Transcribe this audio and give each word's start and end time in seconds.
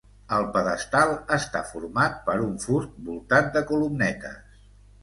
El 0.35 0.45
pedestal 0.53 1.13
està 1.37 1.61
format 1.75 2.17
per 2.31 2.39
un 2.49 2.59
fust 2.67 2.99
voltat 3.11 3.57
de 3.59 3.67
columnetes. 3.75 4.63